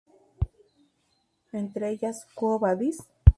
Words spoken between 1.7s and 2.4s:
ellas